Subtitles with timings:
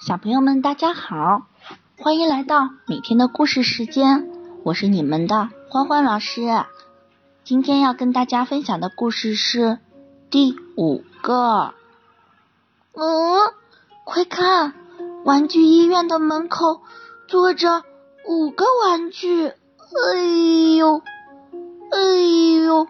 [0.00, 1.42] 小朋友们，大家好，
[1.98, 4.30] 欢迎来到每天的故事时间，
[4.64, 6.64] 我是你们的欢欢老师。
[7.44, 9.78] 今天要跟大家分享的故事是
[10.30, 11.74] 第五个。
[12.94, 13.52] 嗯，
[14.06, 14.72] 快看，
[15.26, 16.80] 玩具医院的门口
[17.28, 17.84] 坐着
[18.26, 19.48] 五个玩具。
[19.48, 21.02] 哎呦，
[21.90, 21.98] 哎
[22.64, 22.88] 呦，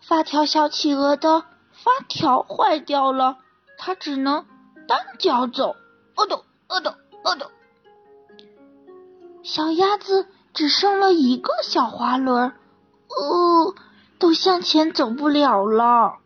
[0.00, 1.40] 发条小企鹅的
[1.72, 3.36] 发条坏掉了，
[3.76, 4.46] 它只能
[4.88, 5.76] 单脚走。
[6.20, 6.92] 哦咚，哦咚，
[7.24, 7.50] 哦咚。
[9.42, 12.50] 小鸭子只剩了一个小滑轮，
[13.08, 13.74] 哦，
[14.18, 16.18] 都向前走不了了。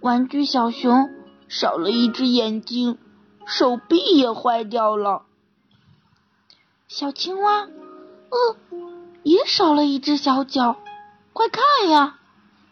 [0.00, 1.08] 玩具小熊
[1.48, 2.98] 少了一只眼睛，
[3.46, 5.22] 手臂也坏掉了。
[6.88, 8.56] 小青蛙，呃，
[9.22, 10.78] 也少了一只小脚。
[11.32, 12.18] 快看呀，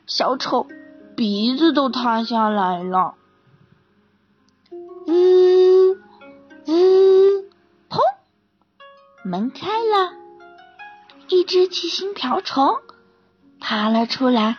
[0.08, 0.66] 小丑
[1.16, 3.14] 鼻子都塌下来了。
[5.10, 6.02] 嗯
[6.66, 7.48] 嗯，
[7.88, 7.98] 砰！
[9.24, 10.12] 门开了，
[11.28, 12.76] 一只七星瓢虫
[13.58, 14.58] 爬了出来。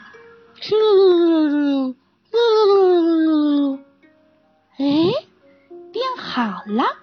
[0.59, 1.95] 噜噜噜噜
[2.31, 3.79] 噜噜噜噜
[4.79, 5.13] 哎，
[5.93, 6.97] 变好了。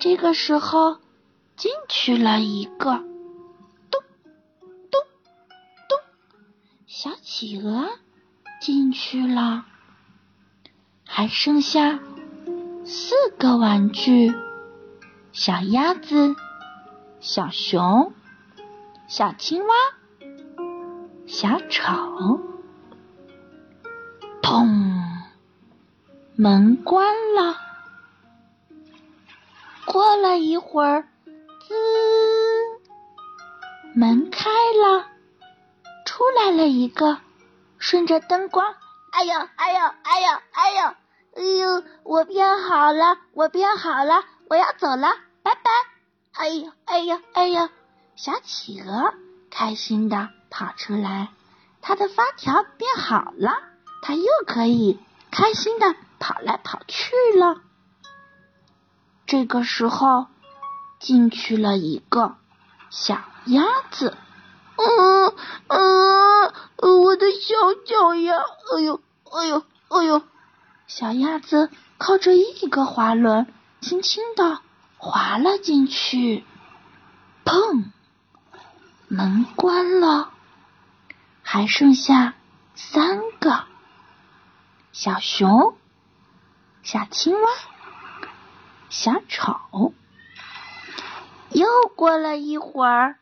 [0.00, 0.98] 这个时候
[1.56, 3.04] 进去了一个，
[3.88, 4.02] 咚
[4.90, 5.00] 咚
[5.88, 6.00] 咚，
[6.88, 7.88] 小企鹅
[8.60, 9.66] 进去了。
[11.12, 11.98] 还剩下
[12.84, 14.32] 四个玩具：
[15.32, 16.36] 小鸭子、
[17.18, 18.14] 小熊、
[19.08, 19.74] 小青蛙、
[21.26, 22.40] 小丑。
[24.40, 24.66] 砰！
[26.36, 27.56] 门关了。
[29.84, 31.08] 过了一会儿，
[31.66, 31.74] 滋，
[33.94, 35.08] 门开了，
[36.06, 37.18] 出来了一个，
[37.78, 38.74] 顺着灯光，
[39.10, 40.94] 哎呦，哎呦，哎呦，哎呦！
[41.40, 45.08] 哎呦，我变好了，我变好了，我要走了，
[45.42, 45.70] 拜拜！
[46.34, 47.70] 哎呦，哎呦，哎呦，
[48.14, 49.14] 小企鹅
[49.50, 51.30] 开心的跑出来，
[51.80, 53.54] 它的发条变好了，
[54.02, 55.00] 它又可以
[55.30, 57.62] 开心的跑来跑去了。
[59.24, 60.26] 这个时候
[60.98, 62.36] 进去了一个
[62.90, 64.14] 小鸭子，
[64.76, 65.34] 嗯
[65.68, 66.52] 嗯，
[67.02, 68.36] 我的小脚丫，
[68.76, 69.00] 哎呦，
[69.32, 70.22] 哎呦，哎呦！
[70.92, 73.46] 小鸭子靠着一个滑轮，
[73.80, 74.60] 轻轻的
[74.98, 76.44] 滑了进去。
[77.44, 77.84] 砰！
[79.06, 80.32] 门关了，
[81.44, 82.34] 还剩下
[82.74, 83.66] 三个：
[84.90, 85.78] 小熊、
[86.82, 87.48] 小青蛙、
[88.88, 89.94] 小丑。
[91.50, 93.20] 又过了一会儿，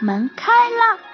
[0.00, 1.13] 门开了。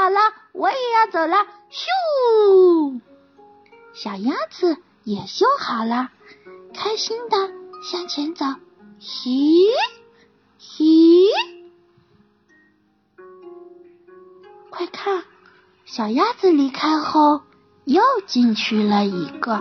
[0.00, 0.18] 好了，
[0.52, 1.46] 我也要走了。
[1.70, 3.02] 咻！
[3.92, 6.08] 小鸭子也修好了，
[6.72, 7.36] 开心的
[7.82, 8.46] 向前走。
[8.98, 9.66] 嘻
[10.56, 11.28] 嘻，
[14.70, 15.24] 快看，
[15.84, 17.42] 小鸭子离开后
[17.84, 19.56] 又进去了一个。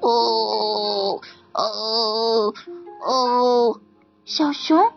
[0.00, 1.20] 哦
[1.52, 2.54] 哦
[3.04, 3.80] 哦！
[4.24, 4.92] 小熊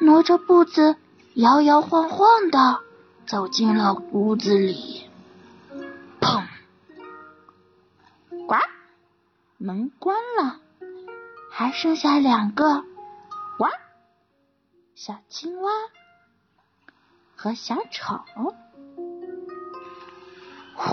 [0.00, 0.96] 挪着步子，
[1.34, 2.87] 摇摇晃晃的。
[3.28, 5.06] 走进了屋子里，
[6.18, 6.46] 砰！
[8.46, 8.56] 呱，
[9.58, 10.60] 门关了，
[11.50, 12.86] 还剩下两个，
[13.58, 13.66] 呱，
[14.94, 15.70] 小青蛙
[17.36, 18.24] 和小丑。
[20.74, 20.88] 呼，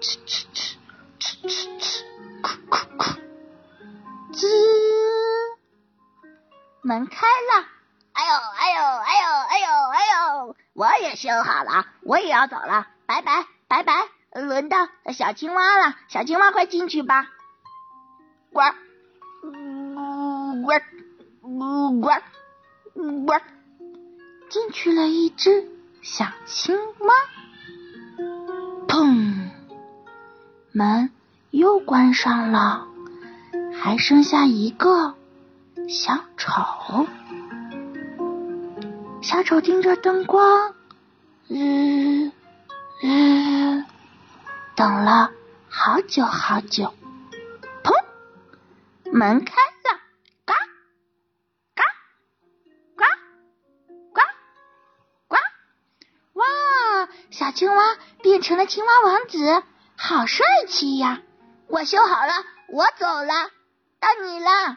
[0.00, 0.76] 哧哧哧，
[1.18, 2.04] 哧哧哧，
[2.42, 3.20] 咕咕咕，
[4.32, 4.46] 吱，
[6.82, 7.73] 门开了。
[8.64, 9.98] 哎呦哎呦哎呦哎
[10.40, 10.56] 呦！
[10.72, 13.92] 我也修好了，我也要走了，拜拜拜拜！
[14.40, 17.26] 轮到小青蛙了，小青蛙快进去吧！
[18.54, 18.62] 呱
[20.64, 20.80] 呱
[21.42, 22.08] 呱呱
[23.26, 23.32] 呱！
[24.48, 25.68] 进去了一只
[26.00, 27.14] 小青蛙，
[28.88, 29.50] 砰！
[30.72, 31.10] 门
[31.50, 32.86] 又关上了，
[33.78, 35.14] 还剩下一个
[35.86, 37.06] 小丑。
[39.24, 40.74] 小丑盯着灯光，
[41.48, 42.30] 嗯
[43.02, 43.86] 嗯，
[44.76, 45.32] 等了
[45.70, 46.94] 好久好久。
[47.82, 47.94] 砰！
[49.10, 49.98] 门开了，
[50.44, 50.52] 呱
[51.74, 51.82] 呱
[52.96, 53.04] 呱
[54.12, 54.20] 呱
[55.26, 55.36] 呱！
[56.34, 57.08] 哇！
[57.30, 59.62] 小青蛙变成了青蛙王子，
[59.96, 61.22] 好帅气呀！
[61.68, 63.50] 我修好了，我走了，
[63.98, 64.76] 到你了，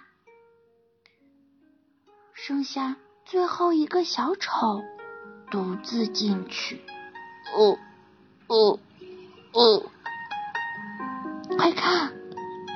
[2.34, 2.96] 剩下。
[3.30, 4.84] 最后一个小丑
[5.52, 6.82] 独自进去。
[7.58, 7.78] 哦
[8.48, 8.80] 哦
[9.52, 9.84] 哦！
[11.58, 12.14] 快看，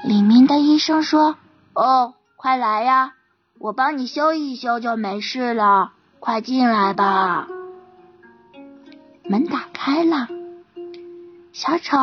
[0.04, 1.38] 里面的医生说
[1.74, 3.14] ：“哦，快来呀，
[3.60, 5.94] 我帮你修一修就没事了。
[6.20, 7.48] 快进来吧。”
[9.24, 10.28] 门打开了，
[11.54, 11.98] 小丑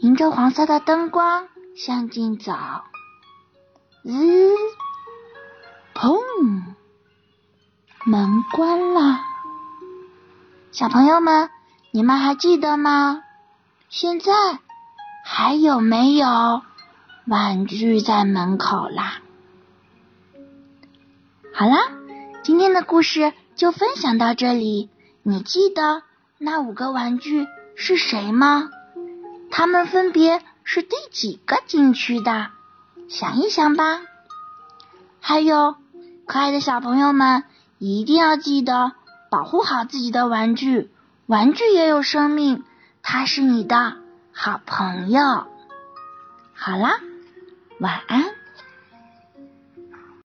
[0.00, 2.52] 迎着黄色的灯光向进走。
[4.02, 4.52] 滋，
[8.10, 9.20] 门关了。
[10.72, 11.48] 小朋友们，
[11.92, 13.22] 你们还记得吗？
[13.88, 14.32] 现在
[15.24, 16.26] 还有没有
[17.28, 19.20] 玩具在门口啦？
[21.54, 21.76] 好啦，
[22.42, 24.90] 今天的故事就分享到这里。
[25.22, 26.02] 你记得
[26.36, 27.46] 那五个玩具
[27.76, 28.70] 是谁吗？
[29.52, 32.50] 他们分别是第几个进去的？
[33.08, 34.00] 想一想吧。
[35.20, 35.76] 还有，
[36.26, 37.44] 可爱的小朋友们，
[37.80, 38.92] 一定要记得
[39.30, 40.90] 保护好自己的玩具。
[41.26, 42.62] 玩具也有生命，
[43.02, 43.94] 它是你的
[44.32, 45.20] 好朋友。
[46.54, 47.00] 好啦，
[47.80, 48.39] 晚安。